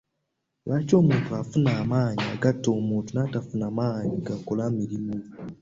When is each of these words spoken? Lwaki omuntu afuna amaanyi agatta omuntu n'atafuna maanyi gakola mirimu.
Lwaki 0.65 0.93
omuntu 1.01 1.29
afuna 1.41 1.69
amaanyi 1.81 2.25
agatta 2.35 2.67
omuntu 2.79 3.09
n'atafuna 3.11 3.67
maanyi 3.77 4.15
gakola 4.27 4.63
mirimu. 4.77 5.15